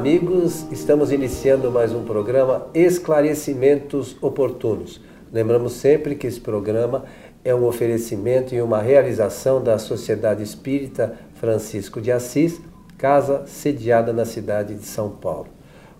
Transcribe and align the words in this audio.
amigos, 0.00 0.66
estamos 0.72 1.12
iniciando 1.12 1.70
mais 1.70 1.92
um 1.92 2.02
programa 2.04 2.66
Esclarecimentos 2.72 4.16
Oportunos. 4.22 4.98
Lembramos 5.30 5.74
sempre 5.74 6.14
que 6.14 6.26
esse 6.26 6.40
programa 6.40 7.04
é 7.44 7.54
um 7.54 7.66
oferecimento 7.66 8.54
e 8.54 8.62
uma 8.62 8.80
realização 8.80 9.62
da 9.62 9.78
Sociedade 9.78 10.42
Espírita 10.42 11.16
Francisco 11.34 12.00
de 12.00 12.10
Assis, 12.10 12.62
casa 12.96 13.44
sediada 13.46 14.10
na 14.10 14.24
cidade 14.24 14.74
de 14.74 14.86
São 14.86 15.10
Paulo. 15.10 15.48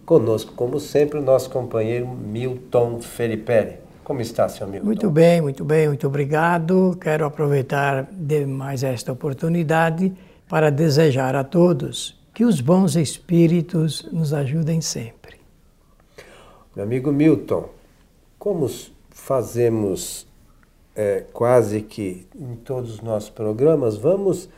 Conosco, 0.06 0.54
como 0.54 0.80
sempre, 0.80 1.18
o 1.18 1.22
nosso 1.22 1.50
companheiro 1.50 2.08
Milton 2.08 3.02
Felipe. 3.02 3.80
Como 4.02 4.22
está, 4.22 4.48
senhor 4.48 4.70
Milton? 4.70 4.86
Muito 4.86 5.10
bem, 5.10 5.42
muito 5.42 5.62
bem, 5.62 5.88
muito 5.88 6.06
obrigado. 6.06 6.96
Quero 6.98 7.26
aproveitar 7.26 8.08
de 8.10 8.46
mais 8.46 8.82
esta 8.82 9.12
oportunidade 9.12 10.10
para 10.48 10.70
desejar 10.70 11.36
a 11.36 11.44
todos 11.44 12.18
que 12.40 12.44
os 12.46 12.62
bons 12.62 12.96
espíritos 12.96 14.08
nos 14.10 14.32
ajudem 14.32 14.80
sempre. 14.80 15.36
Meu 16.74 16.86
amigo 16.86 17.12
Milton, 17.12 17.68
como 18.38 18.66
fazemos 19.10 20.26
é, 20.96 21.26
quase 21.34 21.82
que 21.82 22.26
em 22.34 22.56
todos 22.56 22.94
os 22.94 23.00
nossos 23.02 23.28
programas, 23.28 23.98
vamos 23.98 24.48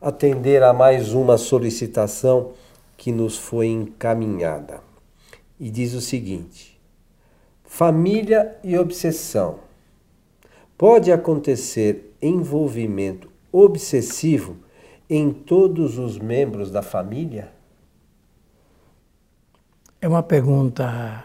atender 0.00 0.62
a 0.62 0.72
mais 0.72 1.12
uma 1.12 1.36
solicitação 1.36 2.52
que 2.96 3.10
nos 3.10 3.36
foi 3.36 3.66
encaminhada. 3.66 4.80
E 5.58 5.70
diz 5.70 5.94
o 5.94 6.00
seguinte: 6.00 6.80
família 7.64 8.56
e 8.62 8.78
obsessão. 8.78 9.58
Pode 10.76 11.10
acontecer 11.10 12.14
envolvimento 12.22 13.28
obsessivo 13.50 14.56
em 15.08 15.32
todos 15.32 15.98
os 15.98 16.18
membros 16.18 16.70
da 16.70 16.82
família? 16.82 17.50
É 20.00 20.06
uma 20.06 20.22
pergunta 20.22 21.24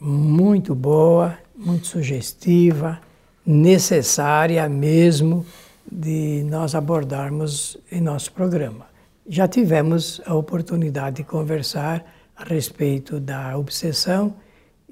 muito 0.00 0.74
boa, 0.74 1.38
muito 1.56 1.86
sugestiva, 1.86 3.00
necessária 3.44 4.68
mesmo 4.68 5.44
de 5.90 6.44
nós 6.48 6.74
abordarmos 6.74 7.76
em 7.90 8.00
nosso 8.00 8.32
programa. 8.32 8.86
Já 9.26 9.48
tivemos 9.48 10.20
a 10.26 10.34
oportunidade 10.34 11.16
de 11.16 11.24
conversar 11.24 12.04
a 12.36 12.44
respeito 12.44 13.20
da 13.20 13.56
obsessão 13.56 14.34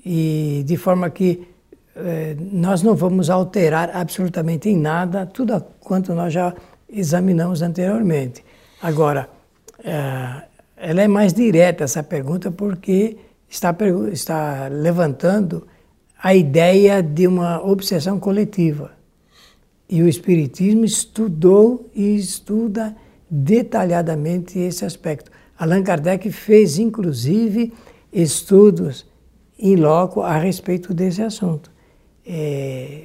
e 0.05 0.63
de 0.67 0.77
forma 0.77 1.11
que 1.11 1.47
eh, 1.97 2.37
nós 2.39 2.83
não 2.83 2.95
vamos 2.95 3.29
alterar 3.29 3.91
absolutamente 3.95 4.69
em 4.69 4.77
nada 4.77 5.27
tudo 5.27 5.61
quanto 5.81 6.15
nós 6.15 6.33
já 6.33 6.55
examinamos 6.93 7.63
anteriormente. 7.63 8.45
Agora, 8.83 9.29
eh, 9.85 10.43
ela 10.77 11.03
é 11.03 11.09
mais 11.09 11.33
direta 11.33 11.85
essa 11.85 12.03
pergunta 12.03 12.51
porque 12.51 13.17
está, 13.49 13.77
está 14.13 14.69
levantando 14.69 15.67
a 16.23 16.35
ideia 16.35 17.03
de 17.03 17.27
uma 17.27 17.65
obsessão 17.65 18.19
coletiva. 18.19 18.93
E 19.89 20.03
o 20.03 20.09
Espiritismo 20.09 20.85
estudou 20.85 21.91
e 21.95 22.17
estuda 22.17 22.95
detalhadamente 23.29 24.59
esse 24.59 24.85
aspecto. 24.85 25.31
Allan 25.59 25.83
Kardec 25.83 26.31
fez, 26.31 26.79
inclusive, 26.79 27.73
estudos 28.13 29.07
em 29.59 29.77
loco 29.77 30.23
a 30.23 30.39
respeito 30.39 30.95
desse 30.95 31.23
assunto. 31.23 31.71
É, 32.25 33.03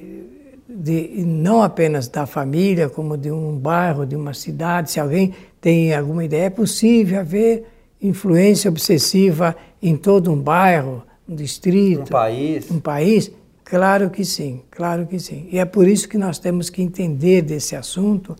de, 0.68 1.24
não 1.24 1.62
apenas 1.62 2.08
da 2.08 2.26
família, 2.26 2.88
como 2.88 3.16
de 3.16 3.30
um 3.30 3.56
bairro, 3.56 4.04
de 4.04 4.16
uma 4.16 4.34
cidade. 4.34 4.90
Se 4.90 5.00
alguém 5.00 5.34
tem 5.60 5.94
alguma 5.94 6.24
ideia, 6.24 6.46
é 6.46 6.50
possível 6.50 7.20
haver 7.20 7.66
influência 8.00 8.68
obsessiva 8.68 9.56
em 9.82 9.96
todo 9.96 10.32
um 10.32 10.40
bairro, 10.40 11.02
um 11.28 11.34
distrito, 11.34 12.02
um 12.02 12.06
país. 12.06 12.70
Um 12.70 12.80
país? 12.80 13.30
Claro 13.64 14.10
que 14.10 14.24
sim, 14.24 14.62
claro 14.70 15.06
que 15.06 15.18
sim. 15.18 15.48
E 15.50 15.58
é 15.58 15.64
por 15.64 15.88
isso 15.88 16.08
que 16.08 16.16
nós 16.16 16.38
temos 16.38 16.70
que 16.70 16.82
entender 16.82 17.42
desse 17.42 17.74
assunto 17.74 18.36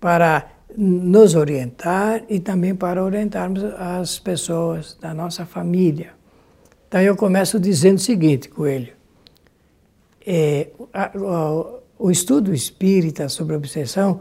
para 0.00 0.48
nos 0.76 1.34
orientar 1.34 2.22
e 2.28 2.38
também 2.40 2.74
para 2.74 3.04
orientarmos 3.04 3.62
as 3.78 4.18
pessoas 4.18 4.96
da 4.98 5.12
nossa 5.12 5.44
família. 5.44 6.12
Então 6.88 7.00
eu 7.00 7.14
começo 7.14 7.60
dizendo 7.60 7.98
o 7.98 8.00
seguinte, 8.00 8.48
Coelho. 8.48 8.99
É, 10.26 10.68
a, 10.92 11.06
a, 11.06 11.80
o 11.98 12.10
estudo 12.10 12.52
espírita 12.52 13.28
sobre 13.28 13.56
obsessão 13.56 14.20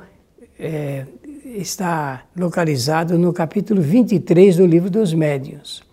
é, 0.58 1.06
está 1.46 2.26
localizado 2.36 3.18
no 3.18 3.34
capítulo 3.34 3.82
23 3.82 4.58
do 4.58 4.66
Livro 4.66 4.90
dos 4.90 5.14
Médiuns. 5.14 5.84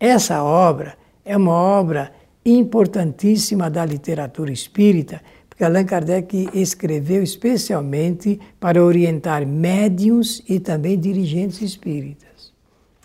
Essa 0.00 0.42
obra 0.42 0.96
é 1.24 1.36
uma 1.36 1.52
obra 1.52 2.12
importantíssima 2.44 3.68
da 3.68 3.84
literatura 3.84 4.52
espírita, 4.52 5.20
porque 5.48 5.64
Allan 5.64 5.84
Kardec 5.84 6.48
escreveu 6.54 7.22
especialmente 7.22 8.40
para 8.58 8.82
orientar 8.82 9.46
médiums 9.46 10.42
e 10.48 10.58
também 10.60 10.98
dirigentes 10.98 11.60
espíritas. 11.60 12.52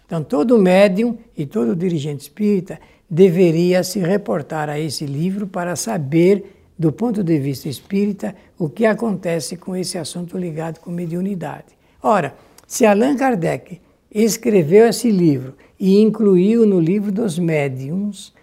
Então, 0.05 0.23
todo 0.23 0.59
médium 0.59 1.17
e 1.35 1.45
todo 1.45 1.75
dirigente 1.75 2.23
espírita 2.23 2.79
deveria 3.13 3.83
se 3.83 3.99
reportar 3.99 4.69
a 4.69 4.79
esse 4.79 5.05
livro 5.05 5.45
para 5.45 5.75
saber, 5.75 6.63
do 6.75 6.91
ponto 6.91 7.23
de 7.23 7.37
vista 7.37 7.69
espírita, 7.69 8.35
o 8.57 8.67
que 8.67 8.87
acontece 8.87 9.55
com 9.55 9.75
esse 9.75 9.99
assunto 9.99 10.35
ligado 10.35 10.79
com 10.79 10.89
mediunidade. 10.89 11.77
Ora, 12.01 12.33
se 12.65 12.87
Allan 12.87 13.15
Kardec 13.15 13.79
escreveu 14.09 14.87
esse 14.87 15.11
livro 15.11 15.53
e 15.79 16.01
incluiu 16.01 16.65
no 16.65 16.79
livro 16.79 17.11
dos 17.11 17.37
médiums 17.37 18.33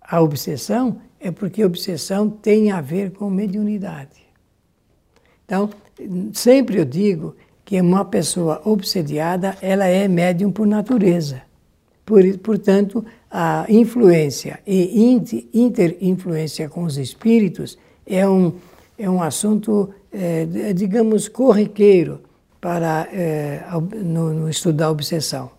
a 0.00 0.22
obsessão, 0.22 1.02
é 1.20 1.30
porque 1.30 1.62
obsessão 1.62 2.30
tem 2.30 2.70
a 2.70 2.80
ver 2.80 3.10
com 3.10 3.28
mediunidade. 3.28 4.22
Então, 5.44 5.68
sempre 6.32 6.78
eu 6.78 6.86
digo 6.86 7.36
que 7.66 7.78
uma 7.78 8.06
pessoa 8.06 8.62
obsediada, 8.64 9.58
ela 9.60 9.84
é 9.84 10.08
médium 10.08 10.50
por 10.50 10.66
natureza. 10.66 11.42
Por, 12.06 12.22
portanto, 12.38 13.04
a 13.30 13.64
influência 13.68 14.58
e 14.66 15.20
interinfluência 15.54 16.68
com 16.68 16.82
os 16.82 16.98
espíritos 16.98 17.78
é 18.04 18.28
um, 18.28 18.52
é 18.98 19.08
um 19.08 19.22
assunto, 19.22 19.90
é, 20.12 20.72
digamos, 20.72 21.28
corriqueiro 21.28 22.20
para, 22.60 23.08
é, 23.12 23.62
no, 24.02 24.32
no 24.34 24.50
estudo 24.50 24.78
da 24.78 24.90
obsessão. 24.90 25.50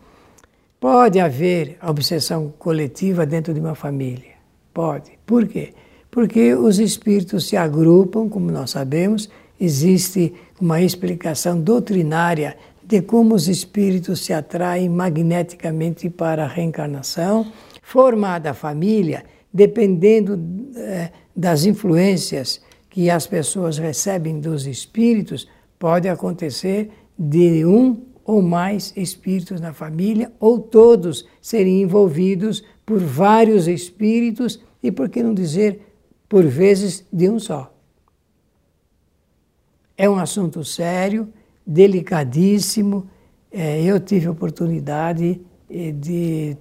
Pode 0.80 1.20
haver 1.20 1.78
obsessão 1.82 2.54
coletiva 2.60 3.26
dentro 3.26 3.54
de 3.54 3.60
uma 3.60 3.76
família. 3.76 4.32
Pode. 4.74 5.12
Por 5.26 5.48
quê? 5.48 5.74
Porque 6.10 6.54
os 6.54 6.80
espíritos 6.80 7.48
se 7.48 7.56
agrupam, 7.56 8.28
como 8.28 8.52
nós 8.52 8.72
sabemos, 8.72 9.30
existe 9.60 10.34
uma 10.60 10.82
explicação 10.82 11.60
doutrinária 11.62 12.58
de 12.92 13.02
como 13.02 13.34
os 13.36 13.48
espíritos 13.48 14.20
se 14.20 14.34
atraem 14.34 14.90
magneticamente 14.90 16.10
para 16.10 16.44
a 16.44 16.48
reencarnação. 16.48 17.50
Formada 17.82 18.52
a 18.52 18.54
família, 18.54 19.24
dependendo 19.52 20.38
eh, 20.76 21.10
das 21.34 21.64
influências 21.64 22.62
que 22.90 23.10
as 23.10 23.26
pessoas 23.26 23.78
recebem 23.78 24.42
dos 24.42 24.68
espíritos, 24.68 25.48
pode 25.80 26.10
acontecer 26.10 26.92
de 27.18 27.66
um 27.66 27.98
ou 28.26 28.42
mais 28.42 28.92
espíritos 28.98 29.62
na 29.62 29.72
família, 29.72 30.30
ou 30.38 30.60
todos 30.60 31.26
serem 31.42 31.82
envolvidos 31.82 32.62
por 32.86 33.00
vários 33.00 33.70
espíritos 33.70 34.62
e, 34.84 34.92
por 34.92 35.08
que 35.08 35.24
não 35.24 35.34
dizer, 35.34 35.80
por 36.28 36.46
vezes 36.46 37.06
de 37.12 37.30
um 37.30 37.40
só. 37.40 37.74
É 39.98 40.10
um 40.10 40.18
assunto 40.18 40.66
sério, 40.66 41.30
delicadíssimo. 41.72 43.08
É, 43.52 43.82
eu 43.82 44.00
tive 44.00 44.28
a 44.28 44.32
oportunidade 44.32 45.42
eh, 45.70 45.92
de 45.92 46.58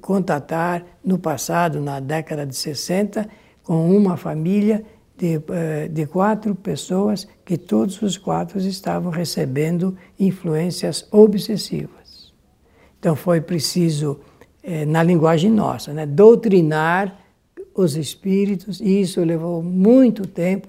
contatar 0.00 0.84
no 1.04 1.18
passado, 1.18 1.80
na 1.80 2.00
década 2.00 2.46
de 2.46 2.56
60, 2.56 3.28
com 3.62 3.96
uma 3.96 4.16
família 4.16 4.84
de, 5.16 5.40
eh, 5.50 5.88
de 5.88 6.06
quatro 6.06 6.54
pessoas 6.54 7.26
que 7.44 7.56
todos 7.56 8.00
os 8.02 8.16
quatro 8.16 8.58
estavam 8.58 9.10
recebendo 9.10 9.96
influências 10.18 11.06
obsessivas. 11.10 12.32
Então 12.98 13.14
foi 13.14 13.40
preciso, 13.40 14.20
eh, 14.62 14.84
na 14.84 15.02
linguagem 15.02 15.50
nossa, 15.50 15.92
né, 15.92 16.06
doutrinar 16.06 17.20
os 17.74 17.94
espíritos, 17.96 18.80
e 18.80 19.02
isso 19.02 19.22
levou 19.22 19.62
muito 19.62 20.26
tempo, 20.26 20.68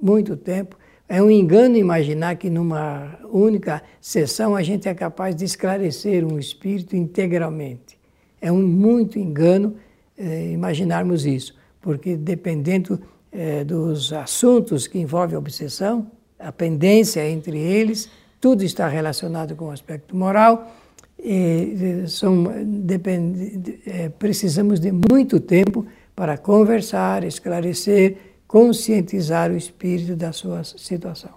muito 0.00 0.36
tempo. 0.36 0.76
É 1.08 1.22
um 1.22 1.30
engano 1.30 1.76
imaginar 1.76 2.36
que 2.36 2.48
numa 2.48 3.18
única 3.30 3.82
sessão 4.00 4.56
a 4.56 4.62
gente 4.62 4.88
é 4.88 4.94
capaz 4.94 5.36
de 5.36 5.44
esclarecer 5.44 6.24
um 6.24 6.38
espírito 6.38 6.96
integralmente. 6.96 7.98
É 8.40 8.50
um 8.50 8.62
muito 8.62 9.18
engano 9.18 9.76
eh, 10.16 10.50
imaginarmos 10.52 11.26
isso, 11.26 11.54
porque 11.80 12.16
dependendo 12.16 13.00
é, 13.34 13.64
dos 13.64 14.12
assuntos 14.12 14.86
que 14.86 14.98
envolvem 14.98 15.34
a 15.34 15.38
obsessão, 15.38 16.06
a 16.38 16.52
pendência 16.52 17.28
entre 17.28 17.58
eles, 17.58 18.08
tudo 18.40 18.62
está 18.62 18.86
relacionado 18.86 19.56
com 19.56 19.66
o 19.66 19.70
aspecto 19.70 20.14
moral 20.14 20.72
e 21.18 22.04
são, 22.06 22.44
depende, 22.64 23.80
é, 23.86 24.08
precisamos 24.08 24.78
de 24.78 24.92
muito 24.92 25.40
tempo 25.40 25.86
para 26.14 26.38
conversar, 26.38 27.24
esclarecer, 27.24 28.16
conscientizar 28.54 29.50
o 29.50 29.56
espírito 29.56 30.14
da 30.14 30.32
sua 30.32 30.62
situação. 30.62 31.32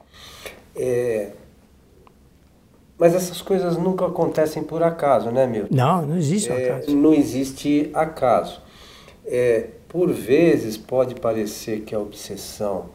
É, 0.76 1.32
mas 2.96 3.16
essas 3.16 3.42
coisas 3.42 3.76
nunca 3.76 4.06
acontecem 4.06 4.62
por 4.62 4.84
acaso, 4.84 5.32
né, 5.32 5.48
Milton? 5.48 5.74
Não, 5.76 6.06
não 6.06 6.16
existe 6.16 6.52
é, 6.52 6.74
acaso. 6.76 6.96
Não 6.96 7.16
existe 7.16 7.90
acaso. 7.92 8.62
É, 9.26 9.66
por 9.90 10.12
vezes 10.12 10.78
pode 10.78 11.16
parecer 11.16 11.80
que 11.80 11.96
a 11.96 12.00
obsessão 12.00 12.92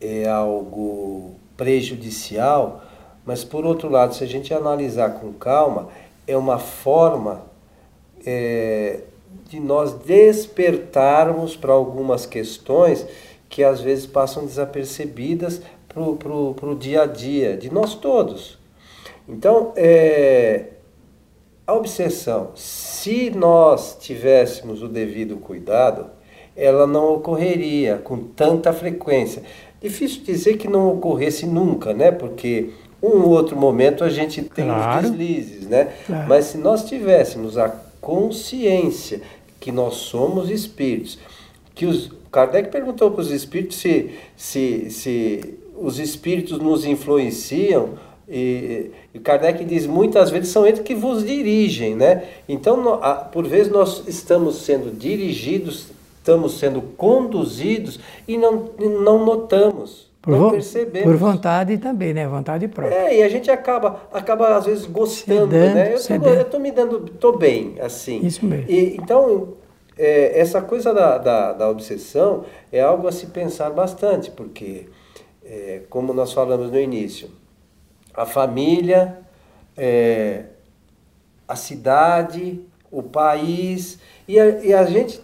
é 0.00 0.26
algo 0.26 1.32
prejudicial, 1.54 2.82
mas 3.26 3.44
por 3.44 3.66
outro 3.66 3.90
lado, 3.90 4.14
se 4.14 4.24
a 4.24 4.26
gente 4.26 4.54
analisar 4.54 5.20
com 5.20 5.34
calma, 5.34 5.90
é 6.26 6.34
uma 6.34 6.58
forma 6.58 7.42
é, 8.24 9.00
de 9.50 9.60
nós 9.60 9.92
despertarmos 9.92 11.56
para 11.56 11.72
algumas 11.72 12.24
questões 12.24 13.06
que 13.50 13.64
às 13.64 13.80
vezes 13.80 14.06
passam 14.06 14.46
desapercebidas 14.46 15.60
para 15.88 16.00
o 16.00 16.76
dia 16.78 17.02
a 17.02 17.06
dia 17.06 17.56
de 17.56 17.70
nós 17.70 17.94
todos. 17.94 18.58
Então, 19.28 19.72
é, 19.76 20.66
a 21.66 21.74
obsessão, 21.74 22.52
se 22.54 23.30
nós 23.30 23.98
tivéssemos 24.00 24.82
o 24.82 24.88
devido 24.88 25.36
cuidado, 25.36 26.06
ela 26.56 26.86
não 26.86 27.14
ocorreria 27.14 27.98
com 27.98 28.18
tanta 28.18 28.72
frequência. 28.72 29.42
Difícil 29.80 30.22
dizer 30.22 30.56
que 30.56 30.68
não 30.68 30.92
ocorresse 30.92 31.44
nunca, 31.44 31.92
né? 31.92 32.10
Porque 32.10 32.70
um 33.02 33.28
outro 33.28 33.56
momento 33.56 34.04
a 34.04 34.10
gente 34.10 34.42
tem 34.42 34.66
claro. 34.66 35.06
os 35.06 35.10
deslizes, 35.10 35.66
né? 35.66 35.92
Claro. 36.06 36.28
Mas 36.28 36.46
se 36.46 36.58
nós 36.58 36.84
tivéssemos 36.84 37.58
a 37.58 37.68
consciência 38.00 39.22
que 39.58 39.72
nós 39.72 39.94
somos 39.94 40.50
espíritos, 40.50 41.18
que 41.74 41.86
os 41.86 42.10
Kardec 42.30 42.70
perguntou 42.70 43.10
para 43.10 43.20
os 43.20 43.30
espíritos 43.30 43.78
se, 43.78 44.10
se, 44.36 44.90
se 44.90 45.58
os 45.76 45.98
espíritos 45.98 46.58
nos 46.58 46.84
influenciam 46.84 47.90
e, 48.30 48.92
e 49.12 49.18
Kardec 49.18 49.64
diz 49.64 49.86
muitas 49.86 50.30
vezes 50.30 50.50
são 50.50 50.64
eles 50.64 50.78
que 50.78 50.94
vos 50.94 51.24
dirigem, 51.24 51.96
né? 51.96 52.22
Então, 52.48 53.00
por 53.32 53.44
vezes 53.44 53.72
nós 53.72 54.04
estamos 54.06 54.62
sendo 54.62 54.96
dirigidos, 54.96 55.88
estamos 56.18 56.56
sendo 56.58 56.80
conduzidos 56.96 57.98
e 58.28 58.38
não, 58.38 58.70
não 58.78 59.24
notamos. 59.24 60.08
Por, 60.22 60.36
não 60.36 60.50
percebemos. 60.50 61.10
por 61.10 61.16
vontade 61.16 61.78
também, 61.78 62.12
né? 62.12 62.28
Vontade 62.28 62.68
própria. 62.68 62.94
É, 62.94 63.18
e 63.18 63.22
a 63.22 63.28
gente 63.28 63.50
acaba, 63.50 64.02
acaba 64.12 64.54
às 64.54 64.66
vezes 64.66 64.84
gostando, 64.84 65.46
né? 65.46 65.92
Eu 65.92 65.96
estou 66.42 66.60
me 66.60 66.70
dando, 66.70 67.06
estou 67.06 67.36
bem, 67.36 67.76
assim. 67.80 68.20
Isso 68.24 68.44
mesmo. 68.44 68.70
E, 68.70 68.96
então, 68.96 69.54
é, 70.00 70.40
essa 70.40 70.62
coisa 70.62 70.94
da, 70.94 71.18
da, 71.18 71.52
da, 71.52 71.68
obsessão 71.68 72.46
é 72.72 72.80
algo 72.80 73.06
a 73.06 73.12
se 73.12 73.26
pensar 73.26 73.68
bastante, 73.68 74.30
porque, 74.30 74.88
é, 75.44 75.82
como 75.90 76.14
nós 76.14 76.32
falamos 76.32 76.70
no 76.70 76.80
início, 76.80 77.30
a 78.14 78.24
família, 78.24 79.18
é, 79.76 80.44
a 81.46 81.54
cidade, 81.54 82.64
o 82.90 83.02
país, 83.02 83.98
e 84.26 84.40
a, 84.40 84.48
e 84.64 84.72
a 84.72 84.84
gente 84.84 85.20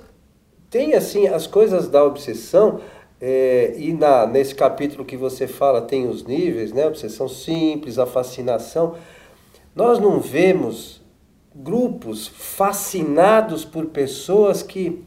tem, 0.69 0.93
assim, 0.93 1.27
as 1.27 1.47
coisas 1.47 1.89
da 1.89 2.05
obsessão 2.05 2.83
é, 3.19 3.75
e 3.79 3.95
na, 3.95 4.27
nesse 4.27 4.55
capítulo 4.55 5.07
que 5.07 5.17
você 5.17 5.47
fala 5.47 5.81
tem 5.81 6.07
os 6.07 6.23
níveis, 6.23 6.71
né? 6.71 6.87
Obsessão 6.87 7.31
simples, 7.31 7.99
a 7.99 8.05
fascinação. 8.05 8.95
Nós 9.75 9.99
não 9.99 10.21
vemos 10.21 11.01
grupos 11.63 12.29
fascinados 12.29 13.65
por 13.65 13.87
pessoas 13.87 14.63
que 14.63 15.05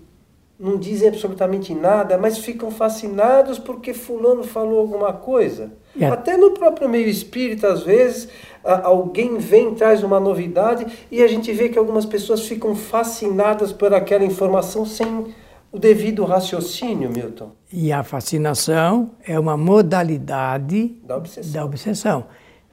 não 0.60 0.78
dizem 0.78 1.08
absolutamente 1.08 1.74
nada, 1.74 2.18
mas 2.18 2.40
ficam 2.40 2.70
fascinados 2.70 3.58
porque 3.58 3.94
fulano 3.94 4.44
falou 4.44 4.80
alguma 4.80 5.14
coisa. 5.14 5.72
Yeah. 5.96 6.14
Até 6.14 6.36
no 6.36 6.52
próprio 6.52 6.90
meio 6.90 7.08
espírita, 7.08 7.72
às 7.72 7.84
vezes, 7.84 8.28
alguém 8.64 9.38
vem, 9.38 9.74
traz 9.74 10.04
uma 10.04 10.20
novidade 10.20 10.86
e 11.10 11.24
a 11.24 11.28
gente 11.28 11.52
vê 11.54 11.70
que 11.70 11.80
algumas 11.80 12.06
pessoas 12.06 12.46
ficam 12.46 12.76
fascinadas 12.76 13.72
por 13.72 13.94
aquela 13.94 14.26
informação 14.26 14.86
sem 14.86 15.34
o 15.72 15.80
devido 15.80 16.26
raciocínio, 16.26 17.10
Milton. 17.10 17.52
E 17.72 17.94
a 17.94 18.04
fascinação 18.04 19.12
é 19.26 19.40
uma 19.40 19.56
modalidade 19.56 20.98
da 21.04 21.16
obsessão. 21.16 21.54
Da 21.54 21.66
obsessão. 21.66 22.26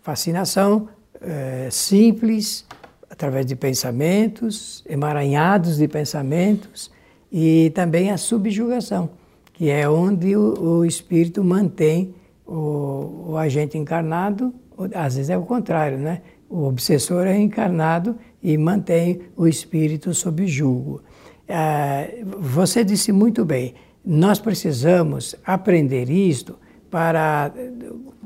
Fascinação 0.03 0.89
é, 1.21 1.69
simples, 1.71 2.67
através 3.11 3.47
de 3.47 3.55
pensamentos, 3.55 4.85
emaranhados 4.89 5.77
de 5.77 5.89
pensamentos, 5.89 6.91
e 7.31 7.71
também 7.75 8.11
a 8.11 8.17
subjugação, 8.17 9.11
que 9.53 9.71
é 9.71 9.89
onde 9.89 10.37
o, 10.37 10.79
o 10.79 10.85
espírito 10.85 11.43
mantém 11.43 12.15
o, 12.47 13.27
o, 13.29 13.37
agente 13.37 13.77
encarnado, 13.77 14.55
às 14.95 15.17
vezes 15.17 15.31
é 15.31 15.37
o 15.37 15.43
contrário, 15.43 15.99
né? 15.99 16.23
O 16.49 16.65
obsessor 16.65 17.27
é 17.27 17.37
encarnado 17.37 18.17
e 18.43 18.57
mantém 18.57 19.23
o 19.37 19.49
espírito 19.49 20.15
sob 20.15 20.47
julgo. 20.47 21.03
Ah, 21.49 22.07
você 22.39 22.85
disse 22.85 23.11
muito 23.11 23.45
bem, 23.45 23.75
nós 24.05 24.39
precisamos 24.39 25.35
aprender 25.45 26.09
isto 26.09 26.57
para 26.91 27.53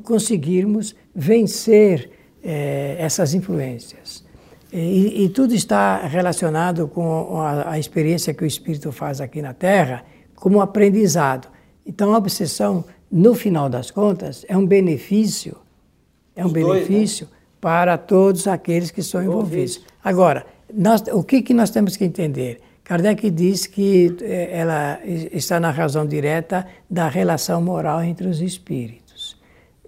conseguirmos 0.02 0.94
vencer 1.14 2.10
eh, 2.42 2.96
essas 2.98 3.32
influências. 3.32 4.24
E, 4.72 5.24
e, 5.24 5.28
tudo 5.28 5.52
está 5.54 6.06
relacionado 6.06 6.86
com 6.86 7.40
a, 7.40 7.72
a, 7.72 7.78
experiência 7.78 8.32
que 8.32 8.44
o 8.44 8.46
Espírito 8.46 8.92
faz 8.92 9.20
aqui 9.20 9.42
na 9.42 9.52
Terra 9.52 10.04
como 10.36 10.60
aprendizado. 10.60 11.48
Então, 11.84 12.14
a 12.14 12.18
obsessão, 12.18 12.84
no 13.10 13.34
final 13.34 13.68
das 13.68 13.90
contas, 13.90 14.46
é 14.48 14.56
um 14.56 14.64
benefício, 14.64 15.56
é 16.36 16.44
um 16.44 16.46
Os 16.46 16.52
benefício 16.52 17.26
dois, 17.26 17.40
né? 17.40 17.46
para 17.60 17.98
todos 17.98 18.46
aqueles 18.46 18.92
que 18.92 19.02
são 19.02 19.22
envolvidos. 19.22 19.80
Agora, 20.04 20.46
nós, 20.72 21.02
o 21.12 21.24
que, 21.24 21.42
que 21.42 21.52
nós 21.52 21.70
temos 21.70 21.96
que 21.96 22.04
entender? 22.04 22.60
Kardec 22.84 23.30
diz 23.30 23.66
que 23.66 24.16
eh, 24.20 24.50
ela 24.52 24.98
está 25.04 25.60
na 25.60 25.70
razão 25.70 26.06
direta 26.06 26.66
da 26.88 27.08
relação 27.08 27.62
moral 27.62 28.02
entre 28.02 28.26
os 28.26 28.40
espíritos. 28.40 29.36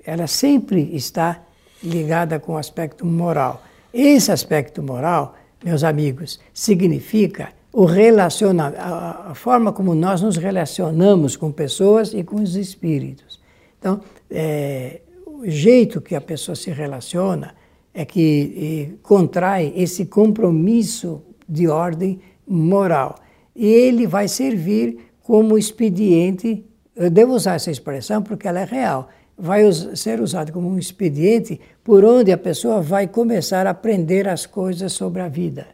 Ela 0.04 0.26
sempre 0.26 0.94
está 0.94 1.40
ligada 1.82 2.38
com 2.38 2.52
o 2.52 2.56
aspecto 2.56 3.04
moral. 3.04 3.62
Esse 3.92 4.32
aspecto 4.32 4.82
moral, 4.82 5.34
meus 5.64 5.84
amigos, 5.84 6.40
significa 6.52 7.50
o 7.72 7.84
relaciona 7.84 8.74
a, 8.78 9.34
forma 9.34 9.72
como 9.72 9.94
nós 9.94 10.20
nos 10.20 10.36
relacionamos 10.36 11.36
com 11.36 11.50
pessoas 11.50 12.12
e 12.12 12.22
com 12.22 12.36
os 12.36 12.54
espíritos. 12.54 13.40
Então, 13.78 14.00
é, 14.30 15.00
o 15.26 15.48
jeito 15.48 16.00
que 16.00 16.14
a 16.14 16.20
pessoa 16.20 16.54
se 16.54 16.70
relaciona 16.70 17.54
é 17.94 18.04
que 18.04 18.98
contrai 19.02 19.72
esse 19.76 20.06
compromisso 20.06 21.22
de 21.48 21.68
ordem 21.68 22.20
moral. 22.46 23.16
E 23.54 23.66
ele 23.66 24.06
vai 24.06 24.28
servir 24.28 24.98
como 25.22 25.58
expediente, 25.58 26.64
eu 26.94 27.10
devo 27.10 27.34
usar 27.34 27.54
essa 27.54 27.70
expressão 27.70 28.22
porque 28.22 28.48
ela 28.48 28.60
é 28.60 28.64
real, 28.64 29.08
vai 29.42 29.64
ser 29.72 30.20
usado 30.20 30.52
como 30.52 30.68
um 30.68 30.78
expediente 30.78 31.60
por 31.82 32.04
onde 32.04 32.30
a 32.30 32.38
pessoa 32.38 32.80
vai 32.80 33.08
começar 33.08 33.66
a 33.66 33.70
aprender 33.70 34.28
as 34.28 34.46
coisas 34.46 34.92
sobre 34.92 35.20
a 35.20 35.26
vida. 35.26 35.66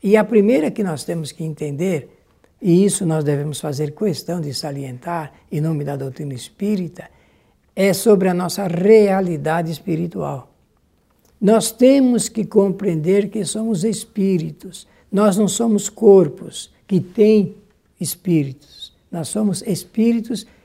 E 0.00 0.16
a 0.16 0.22
primeira 0.22 0.70
que 0.70 0.84
nós 0.84 1.02
temos 1.02 1.32
que 1.32 1.42
entender, 1.42 2.16
e 2.60 2.84
isso 2.84 3.04
nós 3.04 3.24
devemos 3.24 3.60
fazer 3.60 3.90
questão 3.90 4.40
de 4.40 4.54
salientar 4.54 5.32
em 5.50 5.60
nome 5.60 5.82
da 5.82 5.96
doutrina 5.96 6.32
espírita, 6.32 7.10
é 7.74 7.92
sobre 7.92 8.28
a 8.28 8.34
nossa 8.34 8.68
realidade 8.68 9.72
espiritual. 9.72 10.54
Nós 11.40 11.72
temos 11.72 12.28
que 12.28 12.44
compreender 12.44 13.30
que 13.30 13.44
somos 13.44 13.82
espíritos, 13.82 14.86
nós 15.10 15.36
não 15.36 15.48
somos 15.48 15.88
corpos 15.88 16.72
que 16.86 17.00
têm 17.00 17.56
espíritos. 18.00 18.92
Nós 19.10 19.26
somos 19.26 19.60
espíritos 19.62 20.44
que 20.44 20.61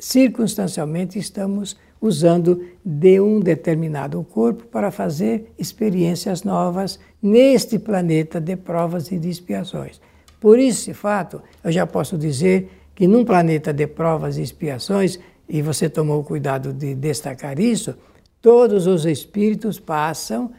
circunstancialmente 0.00 1.18
estamos 1.18 1.76
usando 2.00 2.66
de 2.84 3.20
um 3.20 3.40
determinado 3.40 4.22
corpo 4.24 4.64
para 4.66 4.90
fazer 4.90 5.52
experiências 5.58 6.42
novas 6.42 6.98
neste 7.22 7.78
planeta 7.78 8.40
de 8.40 8.56
provas 8.56 9.10
e 9.10 9.18
de 9.18 9.30
expiações. 9.30 10.00
Por 10.40 10.58
esse 10.58 10.92
fato, 10.92 11.40
eu 11.64 11.72
já 11.72 11.86
posso 11.86 12.18
dizer 12.18 12.70
que 12.94 13.06
num 13.06 13.24
planeta 13.24 13.72
de 13.72 13.86
provas 13.86 14.36
e 14.36 14.42
expiações, 14.42 15.18
e 15.48 15.62
você 15.62 15.88
tomou 15.88 16.22
cuidado 16.24 16.72
de 16.72 16.94
destacar 16.94 17.58
isso, 17.58 17.94
todos 18.40 18.86
os 18.86 19.04
espíritos 19.04 19.78
passam 19.78 20.50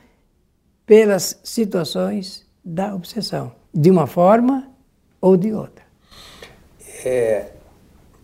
pelas 0.85 1.39
situações 1.43 2.45
da 2.63 2.95
obsessão, 2.95 3.51
de 3.73 3.91
uma 3.91 4.07
forma 4.07 4.69
ou 5.19 5.35
de 5.35 5.51
outra. 5.53 5.85
É, 7.05 7.51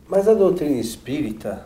mas 0.07 0.27
a 0.27 0.33
doutrina 0.33 0.79
espírita 0.79 1.65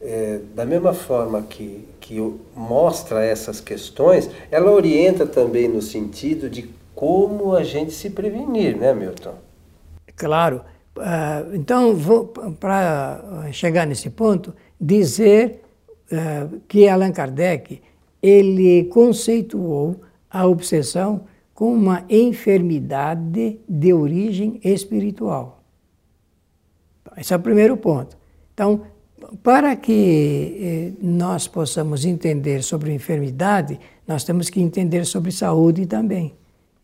é, 0.00 0.40
da 0.54 0.64
mesma 0.64 0.92
forma 0.92 1.42
que, 1.42 1.88
que 2.00 2.18
mostra 2.54 3.24
essas 3.24 3.60
questões, 3.60 4.30
ela 4.50 4.70
orienta 4.70 5.26
também 5.26 5.68
no 5.68 5.82
sentido 5.82 6.48
de 6.48 6.68
como 6.94 7.54
a 7.54 7.62
gente 7.62 7.92
se 7.92 8.10
prevenir, 8.10 8.76
né, 8.76 8.92
Milton? 8.92 9.34
Claro. 10.16 10.62
Uh, 10.96 11.54
então, 11.54 11.96
para 12.58 13.48
chegar 13.52 13.86
nesse 13.86 14.10
ponto, 14.10 14.52
dizer 14.80 15.60
uh, 16.10 16.58
que 16.66 16.88
Allan 16.88 17.12
Kardec 17.12 17.80
ele 18.20 18.84
conceituou 18.84 20.00
a 20.28 20.44
obsessão 20.46 21.22
como 21.54 21.72
uma 21.72 22.04
enfermidade 22.08 23.60
de 23.68 23.92
origem 23.92 24.60
espiritual. 24.64 25.57
Esse 27.18 27.32
é 27.32 27.36
o 27.36 27.40
primeiro 27.40 27.76
ponto. 27.76 28.16
Então, 28.54 28.82
para 29.42 29.74
que 29.76 30.56
eh, 30.60 30.92
nós 31.02 31.48
possamos 31.48 32.04
entender 32.04 32.62
sobre 32.62 32.92
enfermidade, 32.92 33.78
nós 34.06 34.24
temos 34.24 34.48
que 34.48 34.60
entender 34.60 35.04
sobre 35.04 35.32
saúde 35.32 35.86
também. 35.86 36.34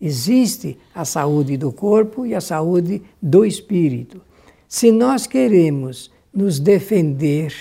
Existe 0.00 0.76
a 0.94 1.04
saúde 1.04 1.56
do 1.56 1.72
corpo 1.72 2.26
e 2.26 2.34
a 2.34 2.40
saúde 2.40 3.02
do 3.22 3.44
espírito. 3.44 4.20
Se 4.68 4.90
nós 4.90 5.26
queremos 5.26 6.10
nos 6.32 6.58
defender 6.58 7.54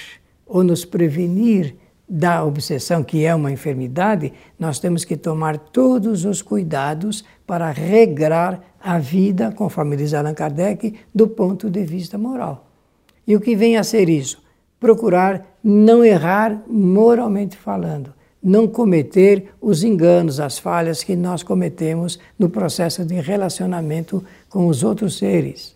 ou 0.45 0.63
nos 0.63 0.83
prevenir 0.83 1.75
da 2.09 2.43
obsessão, 2.43 3.03
que 3.03 3.23
é 3.23 3.33
uma 3.33 3.51
enfermidade, 3.51 4.33
nós 4.59 4.79
temos 4.79 5.05
que 5.05 5.15
tomar 5.15 5.57
todos 5.57 6.25
os 6.25 6.41
cuidados 6.41 7.23
para 7.45 7.71
regrar 7.71 8.61
a 8.83 8.99
vida, 8.99 9.51
conforme 9.51 9.95
diz 9.95 10.13
Allan 10.13 10.33
Kardec, 10.33 10.93
do 11.15 11.27
ponto 11.27 11.69
de 11.69 11.85
vista 11.85 12.17
moral. 12.17 12.67
E 13.25 13.35
o 13.35 13.39
que 13.39 13.55
vem 13.55 13.77
a 13.77 13.83
ser 13.83 14.09
isso? 14.09 14.43
Procurar 14.79 15.57
não 15.63 16.03
errar 16.03 16.61
moralmente 16.67 17.55
falando, 17.55 18.13
não 18.43 18.67
cometer 18.67 19.53
os 19.61 19.83
enganos, 19.83 20.41
as 20.41 20.59
falhas 20.59 21.01
que 21.01 21.15
nós 21.15 21.41
cometemos 21.41 22.19
no 22.37 22.49
processo 22.49 23.05
de 23.05 23.15
relacionamento 23.21 24.21
com 24.49 24.67
os 24.67 24.83
outros 24.83 25.17
seres. 25.17 25.73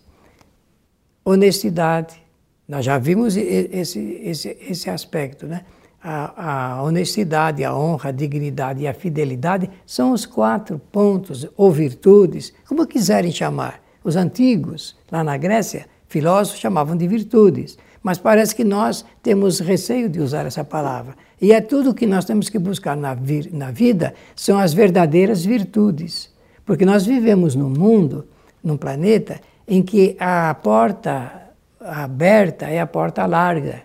Honestidade, 1.24 2.22
nós 2.68 2.84
já 2.84 2.98
vimos 2.98 3.34
esse, 3.38 4.20
esse, 4.22 4.58
esse 4.68 4.90
aspecto, 4.90 5.46
né? 5.46 5.64
A, 6.02 6.76
a, 6.76 6.82
honestidade, 6.82 7.64
a 7.64 7.74
honra, 7.74 8.10
a 8.10 8.12
dignidade 8.12 8.82
e 8.82 8.86
a 8.86 8.94
fidelidade 8.94 9.68
são 9.84 10.12
os 10.12 10.24
quatro 10.24 10.80
pontos 10.92 11.46
ou 11.56 11.72
virtudes, 11.72 12.52
como 12.68 12.86
quiserem 12.86 13.32
chamar. 13.32 13.80
Os 14.04 14.14
antigos, 14.14 14.96
lá 15.10 15.24
na 15.24 15.36
Grécia, 15.36 15.86
filósofos 16.06 16.60
chamavam 16.60 16.96
de 16.96 17.06
virtudes, 17.06 17.76
mas 18.02 18.16
parece 18.16 18.54
que 18.54 18.64
nós 18.64 19.04
temos 19.22 19.58
receio 19.60 20.08
de 20.08 20.20
usar 20.20 20.46
essa 20.46 20.64
palavra. 20.64 21.14
E 21.40 21.52
é 21.52 21.60
tudo 21.60 21.94
que 21.94 22.06
nós 22.06 22.24
temos 22.24 22.48
que 22.48 22.58
buscar 22.58 22.96
na, 22.96 23.14
vir, 23.14 23.50
na 23.52 23.70
vida 23.70 24.14
são 24.34 24.58
as 24.58 24.72
verdadeiras 24.72 25.44
virtudes. 25.44 26.32
Porque 26.64 26.84
nós 26.84 27.06
vivemos 27.06 27.54
num 27.54 27.70
mundo, 27.70 28.26
num 28.62 28.76
planeta, 28.76 29.40
em 29.66 29.82
que 29.82 30.16
a 30.18 30.54
porta 30.54 31.48
aberta 31.80 32.66
é 32.66 32.80
a 32.80 32.86
porta 32.86 33.26
larga. 33.26 33.82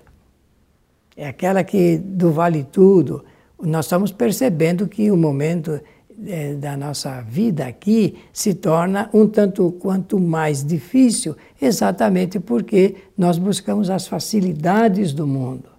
É 1.16 1.28
aquela 1.28 1.64
que 1.64 1.98
do 1.98 2.32
vale 2.32 2.64
tudo. 2.64 3.24
Nós 3.62 3.86
estamos 3.86 4.12
percebendo 4.12 4.88
que 4.88 5.12
o 5.12 5.18
momento 5.18 5.80
é, 6.28 6.54
da 6.54 6.76
nossa 6.78 7.22
vida 7.22 7.66
aqui 7.66 8.16
se 8.32 8.54
torna 8.54 9.10
um 9.14 9.28
tanto 9.28 9.72
quanto 9.74 10.20
mais 10.20 10.64
difícil, 10.64 11.36
exatamente 11.62 12.40
porque 12.40 12.96
nós 13.18 13.38
buscamos 13.38 13.90
as 13.90 14.08
facilidades 14.08 15.14
do 15.14 15.26
mundo. 15.26 15.70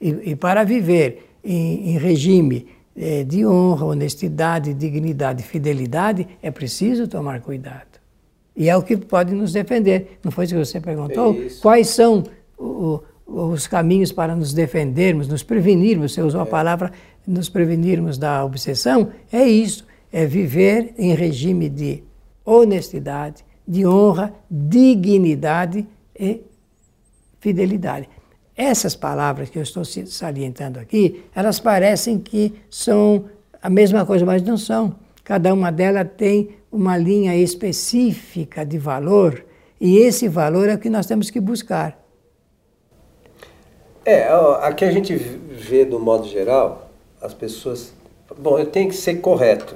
E, 0.00 0.30
e 0.30 0.36
para 0.36 0.64
viver 0.64 1.30
em, 1.44 1.90
em 1.90 1.98
regime 1.98 2.66
é, 2.96 3.24
de 3.24 3.46
honra, 3.46 3.86
honestidade, 3.86 4.74
dignidade 4.74 5.42
fidelidade, 5.42 6.26
é 6.42 6.50
preciso 6.50 7.06
tomar 7.06 7.40
cuidado. 7.40 8.00
E 8.56 8.68
é 8.68 8.76
o 8.76 8.82
que 8.82 8.96
pode 8.96 9.34
nos 9.34 9.52
defender. 9.52 10.18
Não 10.22 10.30
foi 10.30 10.44
isso 10.44 10.54
que 10.54 10.64
você 10.64 10.80
perguntou? 10.80 11.34
É 11.34 11.48
Quais 11.60 11.88
são 11.88 12.24
o, 12.58 13.00
os 13.30 13.66
caminhos 13.66 14.10
para 14.10 14.34
nos 14.34 14.52
defendermos, 14.52 15.28
nos 15.28 15.42
prevenirmos? 15.42 16.12
Você 16.12 16.22
usou 16.22 16.40
é. 16.40 16.42
a 16.42 16.46
palavra 16.46 16.92
nos 17.26 17.48
prevenirmos 17.48 18.18
da 18.18 18.44
obsessão. 18.44 19.10
É 19.32 19.44
isso. 19.44 19.86
É 20.12 20.26
viver 20.26 20.92
em 20.98 21.14
regime 21.14 21.68
de 21.68 22.02
honestidade, 22.44 23.44
de 23.66 23.86
honra, 23.86 24.34
dignidade 24.50 25.86
e 26.18 26.40
fidelidade. 27.38 28.08
Essas 28.56 28.96
palavras 28.96 29.48
que 29.48 29.58
eu 29.58 29.62
estou 29.62 29.84
salientando 29.84 30.80
aqui, 30.80 31.22
elas 31.34 31.60
parecem 31.60 32.18
que 32.18 32.52
são 32.68 33.26
a 33.62 33.70
mesma 33.70 34.04
coisa, 34.04 34.26
mas 34.26 34.42
não 34.42 34.56
são. 34.56 34.96
Cada 35.22 35.54
uma 35.54 35.70
delas 35.70 36.08
tem 36.16 36.50
uma 36.72 36.96
linha 36.96 37.36
específica 37.36 38.64
de 38.64 38.78
valor 38.78 39.44
e 39.80 39.98
esse 39.98 40.28
valor 40.28 40.68
é 40.68 40.74
o 40.74 40.78
que 40.78 40.90
nós 40.90 41.06
temos 41.06 41.30
que 41.30 41.40
buscar. 41.40 41.99
É, 44.04 44.28
aqui 44.62 44.84
a 44.84 44.90
gente 44.90 45.14
vê 45.14 45.84
do 45.84 45.98
modo 45.98 46.26
geral 46.26 46.90
as 47.20 47.34
pessoas. 47.34 47.92
Bom, 48.38 48.58
eu 48.58 48.66
tenho 48.66 48.88
que 48.88 48.96
ser 48.96 49.16
correto. 49.16 49.74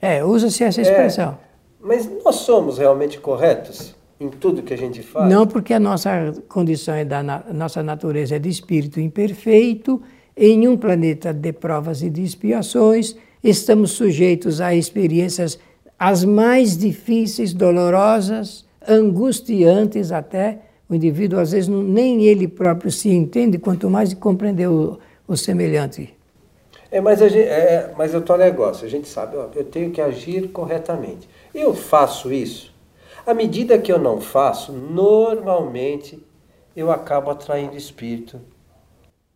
É, 0.00 0.24
usa-se 0.24 0.64
essa 0.64 0.80
expressão. 0.80 1.30
É, 1.30 1.34
mas 1.80 2.08
nós 2.24 2.36
somos 2.36 2.78
realmente 2.78 3.18
corretos? 3.18 3.94
em 4.20 4.28
tudo 4.28 4.62
que 4.62 4.72
a 4.72 4.78
gente 4.78 5.02
faz? 5.02 5.28
Não, 5.28 5.46
porque 5.46 5.74
a 5.74 5.80
nossa 5.80 6.32
condição 6.48 6.94
é 6.94 7.04
da 7.04 7.18
a 7.18 7.52
nossa 7.52 7.82
natureza 7.82 8.36
é 8.36 8.38
de 8.38 8.48
espírito 8.48 9.00
imperfeito, 9.00 10.00
em 10.36 10.66
um 10.66 10.76
planeta 10.76 11.32
de 11.32 11.52
provas 11.52 12.02
e 12.02 12.10
de 12.10 12.22
expiações, 12.22 13.16
estamos 13.42 13.92
sujeitos 13.92 14.60
a 14.60 14.74
experiências 14.74 15.58
as 15.98 16.24
mais 16.24 16.76
difíceis, 16.76 17.54
dolorosas, 17.54 18.64
angustiantes 18.86 20.10
até. 20.10 20.60
O 20.94 20.96
indivíduo, 20.96 21.40
às 21.40 21.50
vezes, 21.50 21.68
nem 21.68 22.24
ele 22.24 22.46
próprio 22.46 22.88
se 22.88 23.10
entende, 23.10 23.58
quanto 23.58 23.90
mais 23.90 24.14
compreender 24.14 24.68
o, 24.68 24.96
o 25.26 25.36
semelhante. 25.36 26.16
É, 26.88 27.00
mas, 27.00 27.20
a 27.20 27.26
gente, 27.26 27.48
é, 27.48 27.92
mas 27.98 28.14
eu 28.14 28.20
estou 28.20 28.38
negócio, 28.38 28.86
a 28.86 28.88
gente 28.88 29.08
sabe, 29.08 29.36
ó, 29.36 29.48
eu 29.56 29.64
tenho 29.64 29.90
que 29.90 30.00
agir 30.00 30.52
corretamente. 30.52 31.28
Eu 31.52 31.74
faço 31.74 32.32
isso, 32.32 32.72
à 33.26 33.34
medida 33.34 33.76
que 33.76 33.90
eu 33.90 33.98
não 33.98 34.20
faço, 34.20 34.72
normalmente 34.72 36.24
eu 36.76 36.92
acabo 36.92 37.28
atraindo 37.28 37.76
espírito. 37.76 38.40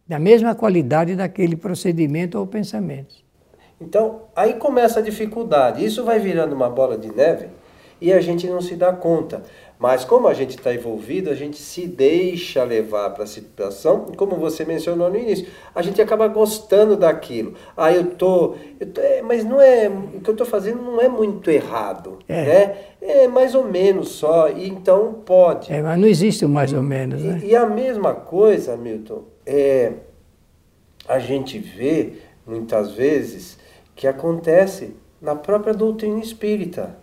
Da 0.06 0.20
mesma 0.20 0.54
qualidade 0.54 1.16
daquele 1.16 1.56
procedimento 1.56 2.38
ou 2.38 2.46
pensamento. 2.46 3.16
Então, 3.80 4.22
aí 4.36 4.54
começa 4.54 5.00
a 5.00 5.02
dificuldade. 5.02 5.84
Isso 5.84 6.04
vai 6.04 6.20
virando 6.20 6.54
uma 6.54 6.70
bola 6.70 6.96
de 6.96 7.12
neve 7.12 7.48
e 8.00 8.12
a 8.12 8.20
gente 8.20 8.46
não 8.46 8.60
se 8.60 8.76
dá 8.76 8.92
conta. 8.92 9.42
Mas 9.78 10.04
como 10.04 10.26
a 10.26 10.34
gente 10.34 10.56
está 10.56 10.74
envolvido, 10.74 11.30
a 11.30 11.34
gente 11.34 11.56
se 11.56 11.86
deixa 11.86 12.64
levar 12.64 13.10
para 13.10 13.22
a 13.22 13.26
situação, 13.26 14.06
como 14.16 14.34
você 14.34 14.64
mencionou 14.64 15.08
no 15.08 15.16
início, 15.16 15.46
a 15.72 15.80
gente 15.82 16.02
acaba 16.02 16.26
gostando 16.26 16.96
daquilo. 16.96 17.54
Ah, 17.76 17.92
eu 17.92 18.06
tô, 18.06 18.56
eu 18.80 18.86
tô 18.92 19.00
é, 19.00 19.22
mas 19.22 19.44
não 19.44 19.60
é 19.60 19.88
o 19.88 20.20
que 20.20 20.28
eu 20.28 20.32
estou 20.32 20.46
fazendo 20.46 20.82
não 20.82 21.00
é 21.00 21.08
muito 21.08 21.48
errado, 21.48 22.18
é. 22.28 22.44
né? 22.44 22.76
É 23.00 23.28
mais 23.28 23.54
ou 23.54 23.64
menos 23.64 24.08
só, 24.08 24.50
e 24.50 24.68
então 24.68 25.22
pode. 25.24 25.72
É, 25.72 25.80
mas 25.80 25.98
não 25.98 26.08
existe 26.08 26.44
o 26.44 26.48
mais 26.48 26.72
ou 26.72 26.82
menos, 26.82 27.22
né? 27.22 27.40
E, 27.44 27.50
e 27.50 27.56
a 27.56 27.64
mesma 27.64 28.14
coisa, 28.14 28.76
Milton, 28.76 29.22
é 29.46 29.92
a 31.06 31.18
gente 31.18 31.58
vê 31.58 32.14
muitas 32.46 32.92
vezes 32.92 33.58
que 33.94 34.06
acontece 34.06 34.94
na 35.20 35.34
própria 35.34 35.72
doutrina 35.72 36.20
espírita. 36.20 36.96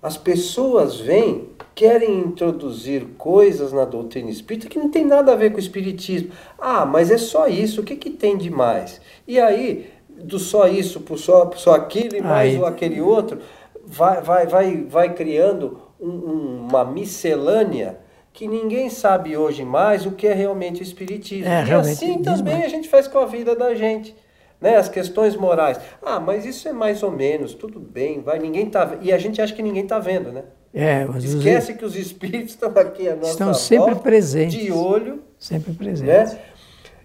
As 0.00 0.16
pessoas 0.16 1.00
vêm 1.00 1.48
querem 1.74 2.18
introduzir 2.18 3.04
coisas 3.16 3.72
na 3.72 3.84
doutrina 3.84 4.30
espírita 4.30 4.68
que 4.68 4.80
não 4.80 4.90
tem 4.90 5.04
nada 5.04 5.32
a 5.32 5.36
ver 5.36 5.50
com 5.50 5.58
o 5.58 5.60
espiritismo. 5.60 6.30
Ah, 6.58 6.84
mas 6.84 7.08
é 7.08 7.16
só 7.16 7.46
isso, 7.46 7.80
o 7.80 7.84
que, 7.84 7.94
que 7.94 8.10
tem 8.10 8.36
de 8.36 8.50
mais? 8.50 9.00
E 9.28 9.38
aí, 9.38 9.88
do 10.08 10.40
só 10.40 10.66
isso 10.66 11.00
para 11.00 11.16
só, 11.16 11.48
só 11.54 11.74
aquilo 11.74 12.16
e 12.16 12.20
mais 12.20 12.54
aí. 12.54 12.64
aquele 12.64 13.00
outro, 13.00 13.38
vai, 13.84 14.20
vai, 14.20 14.46
vai, 14.46 14.76
vai 14.88 15.14
criando 15.14 15.80
um, 16.00 16.66
uma 16.68 16.84
miscelânea 16.84 18.00
que 18.32 18.48
ninguém 18.48 18.90
sabe 18.90 19.36
hoje 19.36 19.64
mais 19.64 20.04
o 20.04 20.12
que 20.12 20.26
é 20.26 20.32
realmente 20.32 20.80
o 20.80 20.82
espiritismo. 20.82 21.48
É, 21.48 21.64
e 21.64 21.72
assim 21.72 22.22
também 22.22 22.64
a 22.64 22.68
gente 22.68 22.88
faz 22.88 23.06
com 23.06 23.18
a 23.18 23.26
vida 23.26 23.54
da 23.54 23.74
gente. 23.74 24.16
Né, 24.60 24.76
as 24.76 24.88
questões 24.88 25.36
morais. 25.36 25.78
Ah, 26.02 26.18
mas 26.18 26.44
isso 26.44 26.68
é 26.68 26.72
mais 26.72 27.02
ou 27.04 27.12
menos, 27.12 27.54
tudo 27.54 27.78
bem, 27.78 28.20
vai, 28.20 28.40
ninguém 28.40 28.68
tá 28.68 28.98
E 29.00 29.12
a 29.12 29.18
gente 29.18 29.40
acha 29.40 29.54
que 29.54 29.62
ninguém 29.62 29.84
está 29.84 30.00
vendo, 30.00 30.32
né? 30.32 30.44
É, 30.74 31.06
Esquece 31.18 31.72
os... 31.72 31.78
que 31.78 31.84
os 31.84 31.96
espíritos 31.96 32.50
estão 32.54 32.70
aqui 32.76 33.08
a 33.08 33.16
nossa 33.16 33.30
Estão 33.30 33.54
sempre 33.54 33.92
volta, 33.92 34.02
presentes. 34.02 34.60
De 34.60 34.72
olho. 34.72 35.22
Sempre 35.38 35.72
presentes. 35.72 36.32
Né? 36.34 36.38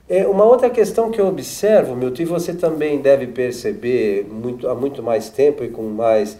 É, 0.09 0.27
uma 0.27 0.43
outra 0.43 0.69
questão 0.69 1.09
que 1.09 1.21
eu 1.21 1.27
observo, 1.27 1.95
Milton, 1.95 2.23
e 2.23 2.25
você 2.25 2.53
também 2.53 3.01
deve 3.01 3.27
perceber 3.27 4.27
muito, 4.29 4.67
há 4.67 4.75
muito 4.75 5.01
mais 5.01 5.29
tempo 5.29 5.63
e 5.63 5.69
com 5.69 5.83
mais, 5.83 6.37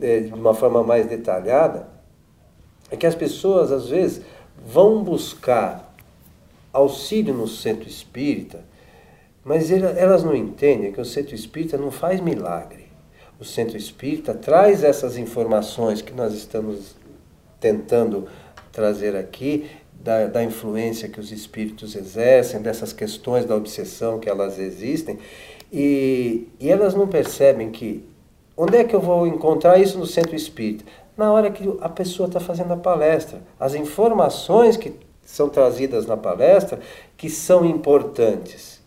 é, 0.00 0.20
de 0.20 0.34
uma 0.34 0.52
forma 0.52 0.82
mais 0.82 1.06
detalhada, 1.06 1.88
é 2.90 2.96
que 2.96 3.06
as 3.06 3.14
pessoas, 3.14 3.70
às 3.70 3.88
vezes, 3.88 4.22
vão 4.66 5.02
buscar 5.04 5.94
auxílio 6.72 7.32
no 7.32 7.46
centro 7.46 7.88
espírita, 7.88 8.64
mas 9.44 9.70
elas 9.70 10.22
não 10.24 10.34
entendem 10.34 10.92
que 10.92 11.00
o 11.00 11.04
centro 11.04 11.34
espírita 11.34 11.76
não 11.76 11.90
faz 11.90 12.20
milagre. 12.20 12.88
O 13.40 13.44
centro 13.44 13.76
espírita 13.76 14.34
traz 14.34 14.82
essas 14.82 15.16
informações 15.16 16.02
que 16.02 16.12
nós 16.12 16.34
estamos 16.34 16.96
tentando 17.60 18.26
trazer 18.72 19.16
aqui, 19.16 19.70
da, 19.92 20.26
da 20.26 20.44
influência 20.44 21.08
que 21.08 21.18
os 21.18 21.32
espíritos 21.32 21.96
exercem, 21.96 22.60
dessas 22.60 22.92
questões 22.92 23.44
da 23.44 23.56
obsessão 23.56 24.18
que 24.18 24.28
elas 24.28 24.58
existem, 24.58 25.18
e, 25.72 26.48
e 26.58 26.70
elas 26.70 26.94
não 26.94 27.06
percebem 27.06 27.70
que 27.70 28.04
onde 28.56 28.76
é 28.76 28.84
que 28.84 28.94
eu 28.94 29.00
vou 29.00 29.26
encontrar 29.26 29.78
isso 29.78 29.98
no 29.98 30.06
centro 30.06 30.34
espírita? 30.34 30.84
Na 31.16 31.32
hora 31.32 31.50
que 31.50 31.64
a 31.80 31.88
pessoa 31.88 32.28
está 32.28 32.40
fazendo 32.40 32.72
a 32.72 32.76
palestra. 32.76 33.40
As 33.58 33.74
informações 33.74 34.76
que 34.76 34.94
são 35.24 35.48
trazidas 35.48 36.06
na 36.06 36.16
palestra 36.16 36.80
que 37.16 37.28
são 37.28 37.64
importantes. 37.64 38.77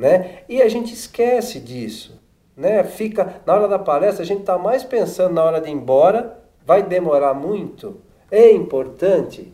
Né? 0.00 0.38
E 0.48 0.62
a 0.62 0.68
gente 0.68 0.94
esquece 0.94 1.60
disso. 1.60 2.18
Né? 2.56 2.82
Fica 2.84 3.42
na 3.44 3.54
hora 3.54 3.68
da 3.68 3.78
palestra, 3.78 4.22
a 4.22 4.26
gente 4.26 4.40
está 4.40 4.56
mais 4.56 4.82
pensando 4.82 5.34
na 5.34 5.44
hora 5.44 5.60
de 5.60 5.68
ir 5.68 5.72
embora, 5.72 6.38
vai 6.64 6.82
demorar 6.82 7.34
muito, 7.34 7.98
é 8.30 8.50
importante. 8.50 9.52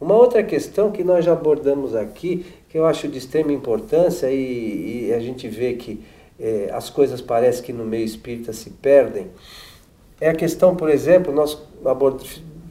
Uma 0.00 0.14
outra 0.14 0.42
questão 0.42 0.90
que 0.90 1.04
nós 1.04 1.22
já 1.22 1.34
abordamos 1.34 1.94
aqui, 1.94 2.46
que 2.70 2.78
eu 2.78 2.86
acho 2.86 3.08
de 3.08 3.18
extrema 3.18 3.52
importância 3.52 4.30
e, 4.30 5.08
e 5.08 5.12
a 5.12 5.20
gente 5.20 5.46
vê 5.48 5.74
que 5.74 6.02
é, 6.40 6.70
as 6.72 6.88
coisas 6.88 7.20
parecem 7.20 7.62
que 7.62 7.72
no 7.72 7.84
meio 7.84 8.06
espírita 8.06 8.54
se 8.54 8.70
perdem, 8.70 9.30
é 10.18 10.30
a 10.30 10.34
questão, 10.34 10.74
por 10.74 10.88
exemplo, 10.88 11.30
nós 11.30 11.62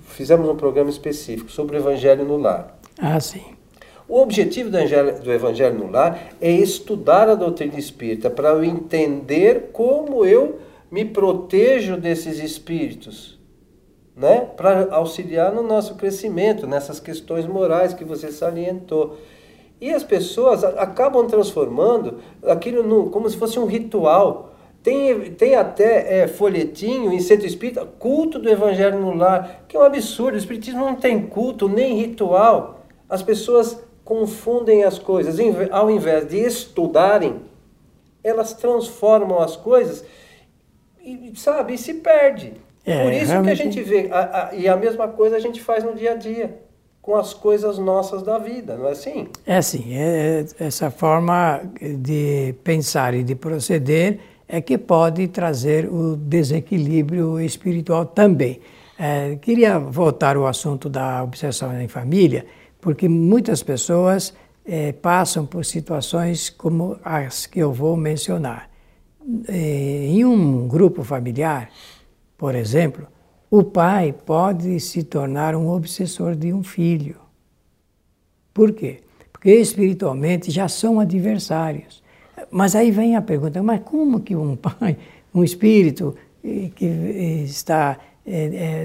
fizemos 0.08 0.50
um 0.50 0.56
programa 0.56 0.90
específico 0.90 1.52
sobre 1.52 1.78
o 1.78 1.80
Evangelho 1.80 2.26
no 2.26 2.38
Lar. 2.38 2.76
Ah, 2.98 3.20
sim. 3.20 3.56
O 4.08 4.20
objetivo 4.20 4.70
do 4.70 5.32
Evangelho, 5.32 5.80
no 5.80 5.90
Lar 5.90 6.34
é 6.42 6.52
estudar 6.52 7.30
a 7.30 7.36
doutrina 7.36 7.80
espírita 7.80 8.30
para 8.30 8.50
eu 8.50 8.64
entender 8.64 9.70
como 9.72 10.26
eu 10.26 10.60
me 10.92 11.06
protejo 11.06 11.96
desses 11.96 12.38
espíritos, 12.40 13.40
né? 14.16 14.42
para 14.58 14.94
auxiliar 14.94 15.54
no 15.54 15.64
nosso 15.64 15.96
crescimento, 15.96 16.68
nessas 16.68 17.00
questões 17.00 17.48
morais 17.48 17.94
que 17.94 18.04
você 18.04 18.32
salientou. 18.32 19.18
E 19.80 19.92
as 19.92 20.04
pessoas 20.04 20.64
acabam 20.64 21.26
transformando 21.26 22.20
aquilo 22.46 22.84
no, 22.84 23.10
como 23.10 23.30
se 23.30 23.38
fosse 23.38 23.58
um 23.58 23.66
ritual. 23.66 24.54
Tem, 24.84 25.32
tem 25.32 25.56
até 25.56 26.24
é, 26.24 26.28
folhetinho 26.28 27.12
em 27.12 27.20
centro 27.20 27.48
espírita, 27.48 27.86
culto 27.86 28.38
do 28.38 28.50
Evangelho 28.50 29.00
no 29.00 29.16
lar, 29.16 29.64
que 29.68 29.78
é 29.78 29.80
um 29.80 29.84
absurdo. 29.84 30.36
O 30.36 30.38
Espiritismo 30.38 30.82
não 30.82 30.96
tem 30.96 31.26
culto 31.26 31.70
nem 31.70 31.96
ritual. 31.96 32.82
As 33.10 33.24
pessoas 33.24 33.82
confundem 34.04 34.84
as 34.84 35.00
coisas. 35.00 35.38
Ao 35.72 35.90
invés 35.90 36.28
de 36.28 36.38
estudarem, 36.38 37.42
elas 38.24 38.54
transformam 38.54 39.40
as 39.40 39.56
coisas 39.56 40.04
e, 41.04 41.34
sabe, 41.36 41.74
e 41.74 41.78
se 41.78 41.96
perde. 41.96 42.54
É, 42.86 43.04
Por 43.04 43.14
isso 43.14 43.32
realmente... 43.32 43.56
que 43.56 43.62
a 43.62 43.66
gente 43.66 43.82
vê, 43.82 44.10
a, 44.12 44.50
a, 44.50 44.56
e 44.56 44.68
a 44.68 44.76
mesma 44.76 45.08
coisa 45.08 45.36
a 45.36 45.40
gente 45.40 45.62
faz 45.62 45.84
no 45.84 45.94
dia 45.94 46.12
a 46.12 46.16
dia, 46.16 46.58
com 47.02 47.16
as 47.16 47.34
coisas 47.34 47.78
nossas 47.78 48.24
da 48.24 48.38
vida, 48.38 48.78
não 48.78 48.88
é 48.88 48.92
assim? 48.92 49.28
É 49.46 49.58
assim, 49.58 49.94
é, 49.94 50.46
é, 50.60 50.66
essa 50.66 50.90
forma 50.90 51.62
de 51.80 52.56
pensar 52.64 53.14
e 53.14 53.24
de 53.24 53.36
proceder 53.36 54.20
é 54.48 54.62
que 54.62 54.78
pode 54.78 55.28
trazer 55.28 55.90
o 55.92 56.16
desequilíbrio 56.16 57.40
espiritual 57.40 58.06
também. 58.06 58.60
É, 58.98 59.38
queria 59.42 59.80
voltar 59.80 60.38
ao 60.38 60.46
assunto 60.46 60.90
da 60.90 61.24
obsessão 61.24 61.78
em 61.82 61.88
família, 61.88 62.46
porque 62.84 63.08
muitas 63.08 63.64
pessoas 63.64 64.34
é, 64.66 64.92
passam 64.92 65.46
por 65.46 65.64
situações 65.64 66.50
como 66.50 67.00
as 67.02 67.46
que 67.46 67.60
eu 67.60 67.72
vou 67.72 67.96
mencionar. 67.96 68.70
É, 69.48 70.08
em 70.08 70.26
um 70.26 70.68
grupo 70.68 71.02
familiar, 71.02 71.70
por 72.38 72.54
exemplo, 72.54 73.08
o 73.50 73.64
pai 73.64 74.14
pode 74.26 74.82
se 74.82 75.02
tornar 75.02 75.56
um 75.56 75.70
obsessor 75.70 76.36
de 76.36 76.52
um 76.52 76.62
filho. 76.62 77.16
Por 78.54 78.74
quê? 78.74 79.00
Porque 79.32 79.50
espiritualmente 79.50 80.52
já 80.52 80.68
são 80.68 81.00
adversários. 81.00 82.04
Mas 82.52 82.76
aí 82.76 82.92
vem 82.92 83.16
a 83.16 83.22
pergunta: 83.22 83.64
mas 83.64 83.80
como 83.86 84.20
que 84.20 84.36
um 84.36 84.58
pai, 84.58 84.98
um 85.34 85.42
espírito 85.42 86.16
eh, 86.44 86.70
que 86.76 86.86
eh, 86.86 87.44
está, 87.46 87.98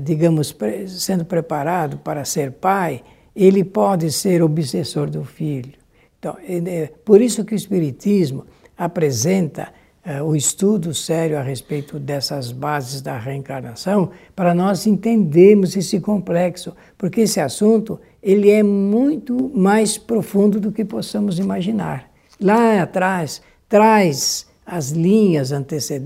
digamos, 0.05 0.57
sendo 0.87 1.25
preparado 1.25 1.99
para 1.99 2.25
ser 2.25 2.53
pai, 2.53 3.03
ele 3.45 3.65
pode 3.65 4.11
ser 4.11 4.43
obsessor 4.43 5.09
do 5.09 5.25
filho? 5.25 5.73
Então, 6.19 6.37
é 6.47 6.91
por 7.05 7.21
isso 7.21 7.45
que 7.45 7.55
o 7.55 7.57
Espiritismo 7.57 8.45
apresenta 8.77 9.73
é, 10.05 10.23
o 10.23 10.35
estudo 10.35 10.95
sério 10.95 11.39
a 11.39 11.43
respeito 11.43 11.99
dessas 11.99 12.51
bases 12.51 13.03
da 13.03 13.19
reencarnação 13.19 14.11
para 14.35 14.55
nós 14.55 14.87
entendermos 14.87 15.77
esse 15.77 16.01
complexo, 16.01 16.75
porque 16.97 17.23
esse 17.23 17.39
assunto 17.41 18.01
ele 18.23 18.51
é 18.51 18.63
muito 18.63 19.51
mais 19.55 19.99
profundo 19.99 20.59
do 20.59 20.73
que 20.73 20.85
possamos 20.85 21.39
imaginar. 21.39 22.11
Lá 22.41 22.83
atrás 22.83 23.43
traz 23.69 24.47
as 24.65 24.91
linhas 24.91 25.51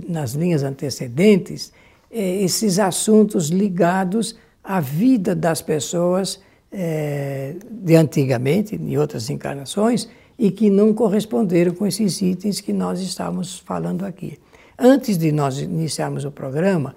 nas 0.09 0.33
linhas 0.33 0.63
antecedentes 0.63 1.73
é, 2.11 2.43
esses 2.43 2.79
assuntos 2.79 3.49
ligados 3.49 4.37
à 4.63 4.81
vida 4.81 5.35
das 5.35 5.63
pessoas 5.63 6.41
é, 6.73 7.55
de 7.71 7.95
antigamente, 7.95 8.77
em 8.77 8.97
outras 8.97 9.29
encarnações, 9.29 10.09
e 10.39 10.51
que 10.51 10.71
não 10.71 10.95
corresponderam 10.95 11.75
com 11.75 11.87
esses 11.87 12.21
itens 12.23 12.61
que 12.61 12.73
nós 12.73 13.01
estávamos 13.01 13.59
falando 13.59 14.05
aqui. 14.05 14.39
Antes 14.79 15.19
de 15.19 15.31
nós 15.31 15.59
iniciarmos 15.59 16.25
o 16.25 16.31
programa, 16.31 16.95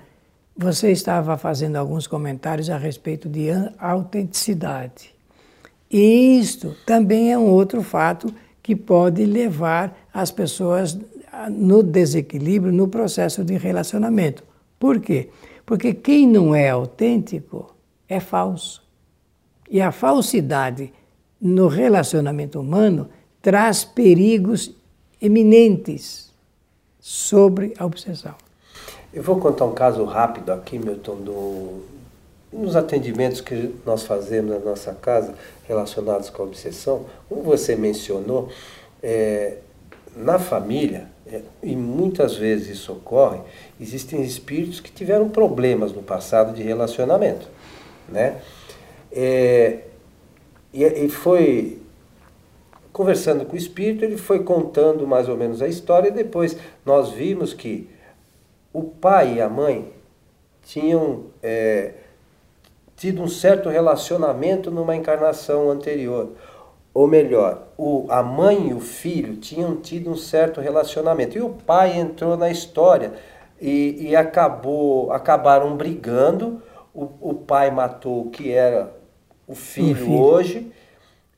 você 0.58 0.92
estava 0.92 1.38
fazendo 1.38 1.76
alguns 1.76 2.08
comentários 2.08 2.70
a 2.70 2.78
respeito 2.78 3.28
de 3.28 3.50
autenticidade. 3.78 5.14
E 5.92 6.40
isto 6.40 6.76
também 6.86 7.32
é 7.32 7.38
um 7.38 7.50
outro 7.50 7.84
fato 7.84 8.34
que 8.64 8.76
pode 8.76 9.26
levar 9.26 9.96
as 10.14 10.32
pessoas 10.32 10.98
no 11.52 11.84
desequilíbrio 11.84 12.72
no 12.72 12.88
processo 12.88 13.44
de 13.44 13.58
relacionamento. 13.58 14.44
Por 14.80 15.00
quê? 15.00 15.30
Porque 15.66 15.94
quem 15.94 16.28
não 16.28 16.56
é 16.56 16.70
autêntico 16.70 17.76
é 18.08 18.20
falso. 18.20 18.85
E 19.70 19.82
a 19.82 19.92
falsidade 19.92 20.94
no 21.42 21.68
relacionamento 21.68 22.60
humano 22.60 23.10
traz 23.42 23.84
perigos 23.84 24.76
eminentes 25.22 26.32
sobre 27.00 27.74
a 27.78 27.86
obsessão. 27.86 28.36
Eu 29.14 29.24
vou 29.24 29.40
contar 29.40 29.66
um 29.66 29.74
caso 29.74 30.04
rápido 30.04 30.52
aqui, 30.52 30.78
Milton, 30.78 31.16
do, 31.18 31.84
nos 32.52 32.76
atendimentos 32.76 33.42
que 33.42 33.74
nós 33.86 34.04
fazemos 34.04 34.52
na 34.52 34.60
nossa 34.60 34.94
casa 34.94 35.36
relacionados 35.68 36.30
com 36.30 36.44
a 36.44 36.46
obsessão. 36.46 37.06
Como 37.30 37.44
você 37.44 37.76
mencionou, 37.76 38.50
é, 39.02 39.58
na 40.16 40.40
família, 40.40 41.08
é, 41.28 41.42
e 41.62 41.76
muitas 41.76 42.36
vezes 42.36 42.80
isso 42.80 42.94
ocorre, 42.94 43.40
existem 43.80 44.22
espíritos 44.24 44.80
que 44.80 44.92
tiveram 44.92 45.30
problemas 45.30 45.92
no 45.92 46.02
passado 46.02 46.54
de 46.54 46.64
relacionamento. 46.64 47.48
Né? 48.08 48.42
É, 49.16 49.80
e, 50.74 50.84
e 50.84 51.10
foi 51.10 51.82
conversando 52.92 53.46
com 53.46 53.54
o 53.54 53.58
espírito, 53.58 54.04
ele 54.04 54.18
foi 54.18 54.44
contando 54.44 55.08
mais 55.08 55.28
ou 55.28 55.36
menos 55.36 55.62
a 55.62 55.68
história 55.68 56.10
e 56.10 56.12
depois 56.12 56.58
nós 56.86 57.12
vimos 57.12 57.54
que 57.54 57.90
o 58.72 58.84
pai 58.84 59.36
e 59.36 59.42
a 59.42 59.50
mãe 59.50 59.92
tinham 60.64 61.26
é, 61.42 61.94
tido 62.96 63.22
um 63.22 63.28
certo 63.28 63.70
relacionamento 63.70 64.70
numa 64.72 64.96
encarnação 64.96 65.70
anterior. 65.70 66.32
Ou 66.94 67.08
melhor, 67.08 67.68
o, 67.78 68.06
a 68.10 68.24
mãe 68.24 68.70
e 68.70 68.74
o 68.74 68.80
filho 68.80 69.36
tinham 69.36 69.76
tido 69.76 70.10
um 70.10 70.16
certo 70.16 70.62
relacionamento. 70.62 71.38
E 71.38 71.42
o 71.42 71.50
pai 71.50 71.98
entrou 71.98 72.38
na 72.38 72.50
história 72.50 73.14
e, 73.60 74.10
e 74.10 74.16
acabou, 74.16 75.12
acabaram 75.12 75.76
brigando. 75.76 76.62
O, 76.94 77.10
o 77.20 77.34
pai 77.34 77.70
matou 77.70 78.22
o 78.22 78.30
que 78.30 78.52
era 78.52 78.94
o 79.48 79.56
filho, 79.56 79.92
o 79.92 79.96
filho. 79.96 80.22
hoje 80.22 80.72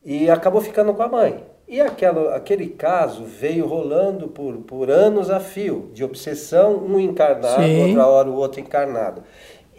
e 0.03 0.29
acabou 0.29 0.61
ficando 0.61 0.93
com 0.93 1.03
a 1.03 1.07
mãe. 1.07 1.43
E 1.67 1.81
aquela, 1.81 2.33
aquele 2.35 2.67
caso 2.67 3.25
veio 3.25 3.67
rolando 3.67 4.29
por, 4.29 4.53
por 4.59 4.89
anos 4.89 5.29
a 5.29 5.39
fio, 5.39 5.91
de 5.93 6.01
obsessão, 6.01 6.77
um 6.77 6.97
encarnado, 6.97 7.61
Sim. 7.61 7.87
outra 7.89 8.07
hora 8.07 8.29
o 8.29 8.35
outro 8.35 8.61
encarnado. 8.61 9.21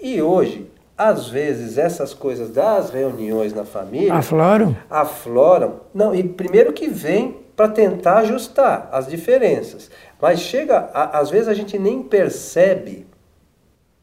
E 0.01 0.21
hoje, 0.21 0.71
às 0.97 1.29
vezes, 1.29 1.79
essas 1.79 2.13
coisas 2.13 2.51
das 2.51 2.91
reuniões 2.91 3.55
na 3.55 3.65
família. 3.65 4.13
Afloram? 4.13 4.77
Afloram. 4.91 5.81
Não, 5.95 6.15
e 6.15 6.23
primeiro 6.23 6.75
que 6.75 6.89
vem 6.89 7.39
para 7.57 7.69
tentar 7.69 8.19
ajustar 8.19 8.91
as 8.93 9.09
diferenças. 9.09 9.91
Mas 10.21 10.41
chega, 10.41 10.91
a, 10.93 11.19
às 11.19 11.31
vezes 11.31 11.49
a 11.49 11.55
gente 11.55 11.79
nem 11.79 12.03
percebe 12.03 13.07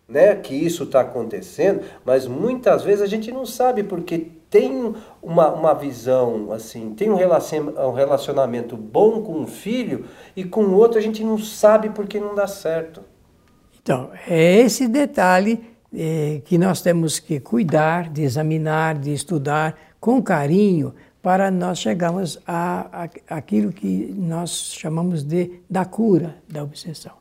né, 0.08 0.36
que 0.36 0.54
isso 0.54 0.84
está 0.84 1.02
acontecendo, 1.02 1.82
mas 2.04 2.28
muitas 2.28 2.84
vezes 2.84 3.02
a 3.02 3.08
gente 3.08 3.32
não 3.32 3.46
sabe 3.46 3.84
porque 3.84 4.28
tem 4.50 4.94
uma, 5.22 5.52
uma 5.52 5.74
visão, 5.74 6.52
assim, 6.52 6.94
tem 6.94 7.10
um 7.10 7.16
relacionamento 7.16 8.78
bom 8.78 9.22
com 9.22 9.40
um 9.40 9.48
filho 9.48 10.06
e 10.36 10.44
com 10.44 10.62
o 10.62 10.76
outro 10.76 10.98
a 10.98 11.02
gente 11.02 11.24
não 11.24 11.38
sabe 11.38 11.90
porque 11.90 12.20
não 12.20 12.36
dá 12.36 12.48
certo. 12.48 13.02
Então, 13.82 14.12
é 14.28 14.62
esse 14.62 14.88
detalhe 14.88 15.76
é, 15.94 16.42
que 16.46 16.58
nós 16.58 16.82
temos 16.82 17.20
que 17.20 17.40
cuidar, 17.40 18.10
de 18.10 18.22
examinar, 18.22 18.98
de 18.98 19.14
estudar 19.14 19.78
com 20.00 20.22
carinho 20.22 20.94
para 21.22 21.50
nós 21.50 21.80
chegarmos 21.80 22.40
a, 22.46 23.04
a 23.04 23.38
aquilo 23.38 23.72
que 23.72 24.14
nós 24.18 24.74
chamamos 24.74 25.24
de 25.24 25.60
da 25.70 25.84
cura 25.84 26.36
da 26.48 26.64
obsessão. 26.64 27.14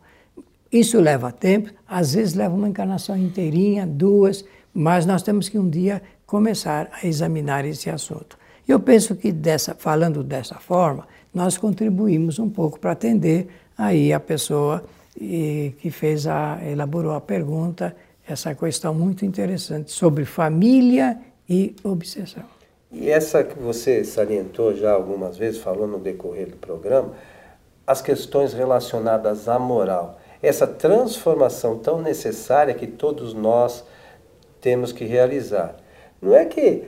Isso 0.74 1.00
leva 1.00 1.30
tempo, 1.30 1.70
às 1.86 2.14
vezes 2.14 2.34
leva 2.34 2.52
uma 2.52 2.68
encarnação 2.68 3.16
inteirinha, 3.16 3.86
duas, 3.86 4.44
mas 4.74 5.06
nós 5.06 5.22
temos 5.22 5.48
que 5.48 5.56
um 5.56 5.70
dia 5.70 6.02
começar 6.26 6.90
a 7.00 7.06
examinar 7.06 7.64
esse 7.64 7.88
assunto. 7.88 8.36
Eu 8.66 8.80
penso 8.80 9.14
que 9.14 9.30
dessa, 9.30 9.72
falando 9.76 10.24
dessa 10.24 10.56
forma, 10.56 11.06
nós 11.32 11.56
contribuímos 11.56 12.40
um 12.40 12.50
pouco 12.50 12.80
para 12.80 12.90
atender 12.90 13.46
aí 13.78 14.12
a 14.12 14.18
pessoa 14.18 14.82
que 15.16 15.90
fez 15.92 16.26
a 16.26 16.58
elaborou 16.68 17.12
a 17.12 17.20
pergunta, 17.20 17.94
essa 18.28 18.52
questão 18.52 18.92
muito 18.92 19.24
interessante 19.24 19.92
sobre 19.92 20.24
família 20.24 21.20
e 21.48 21.76
obsessão. 21.84 22.42
E 22.90 23.10
essa 23.10 23.44
que 23.44 23.56
você 23.56 24.02
salientou 24.02 24.74
já 24.74 24.90
algumas 24.90 25.36
vezes, 25.36 25.60
falou 25.60 25.86
no 25.86 26.00
decorrer 26.00 26.48
do 26.48 26.56
programa, 26.56 27.12
as 27.86 28.02
questões 28.02 28.52
relacionadas 28.52 29.46
à 29.46 29.56
moral, 29.56 30.18
essa 30.46 30.66
transformação 30.66 31.78
tão 31.78 32.00
necessária 32.00 32.74
que 32.74 32.86
todos 32.86 33.34
nós 33.34 33.84
temos 34.60 34.92
que 34.92 35.04
realizar. 35.04 35.76
Não 36.20 36.34
é 36.34 36.46
que, 36.46 36.84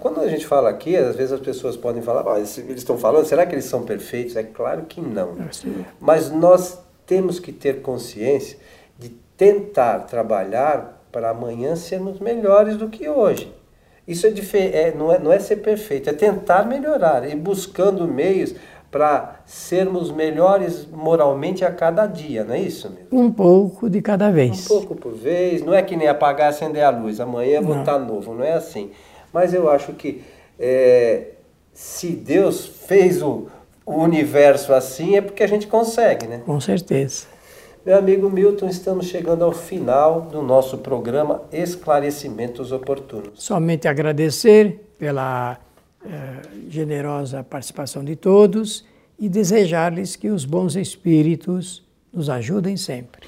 quando 0.00 0.20
a 0.20 0.28
gente 0.28 0.46
fala 0.46 0.68
aqui, 0.68 0.96
às 0.96 1.14
vezes 1.14 1.32
as 1.32 1.40
pessoas 1.40 1.76
podem 1.76 2.02
falar, 2.02 2.28
ah, 2.28 2.38
eles 2.38 2.58
estão 2.58 2.98
falando, 2.98 3.24
será 3.24 3.46
que 3.46 3.54
eles 3.54 3.66
são 3.66 3.84
perfeitos? 3.84 4.34
É 4.34 4.42
claro 4.42 4.82
que 4.82 5.00
não. 5.00 5.36
É 5.40 5.84
Mas 6.00 6.30
nós 6.30 6.78
temos 7.06 7.38
que 7.38 7.52
ter 7.52 7.82
consciência 7.82 8.58
de 8.98 9.10
tentar 9.36 10.00
trabalhar 10.00 11.06
para 11.12 11.30
amanhã 11.30 11.76
sermos 11.76 12.18
melhores 12.18 12.76
do 12.76 12.88
que 12.88 13.08
hoje. 13.08 13.54
Isso 14.06 14.26
é, 14.26 14.30
é, 14.58 14.94
não, 14.94 15.12
é, 15.12 15.18
não 15.18 15.32
é 15.32 15.38
ser 15.38 15.56
perfeito, 15.56 16.10
é 16.10 16.12
tentar 16.12 16.66
melhorar 16.66 17.26
e 17.28 17.34
buscando 17.34 18.06
meios 18.06 18.54
para 18.94 19.40
sermos 19.44 20.12
melhores 20.12 20.86
moralmente 20.86 21.64
a 21.64 21.70
cada 21.72 22.06
dia, 22.06 22.44
não 22.44 22.54
é 22.54 22.60
isso 22.60 22.88
mesmo? 22.88 23.08
Um 23.10 23.28
pouco 23.28 23.90
de 23.90 24.00
cada 24.00 24.30
vez. 24.30 24.66
Um 24.66 24.68
pouco 24.68 24.94
por 24.94 25.12
vez, 25.12 25.64
não 25.64 25.74
é 25.74 25.82
que 25.82 25.96
nem 25.96 26.06
apagar 26.06 26.46
e 26.46 26.50
acender 26.50 26.84
a 26.84 26.90
luz, 26.90 27.18
amanhã 27.18 27.60
vou 27.60 27.80
estar 27.80 27.98
novo, 27.98 28.32
não 28.32 28.44
é 28.44 28.52
assim. 28.52 28.92
Mas 29.32 29.52
eu 29.52 29.68
acho 29.68 29.94
que 29.94 30.22
é, 30.60 31.30
se 31.72 32.10
Deus 32.10 32.64
fez 32.86 33.20
o, 33.20 33.48
o 33.84 33.94
universo 33.94 34.72
assim, 34.72 35.16
é 35.16 35.20
porque 35.20 35.42
a 35.42 35.48
gente 35.48 35.66
consegue, 35.66 36.28
né? 36.28 36.42
Com 36.46 36.60
certeza. 36.60 37.26
Meu 37.84 37.98
amigo 37.98 38.30
Milton, 38.30 38.68
estamos 38.68 39.06
chegando 39.06 39.44
ao 39.44 39.50
final 39.50 40.20
do 40.20 40.40
nosso 40.40 40.78
programa 40.78 41.42
Esclarecimentos 41.52 42.70
Oportunos. 42.70 43.42
Somente 43.42 43.88
agradecer 43.88 44.88
pela 44.96 45.58
generosa 46.68 47.42
participação 47.42 48.04
de 48.04 48.16
todos 48.16 48.84
e 49.18 49.28
desejar-lhes 49.28 50.16
que 50.16 50.28
os 50.28 50.44
bons 50.44 50.76
espíritos 50.76 51.82
nos 52.12 52.28
ajudem 52.28 52.76
sempre. 52.76 53.26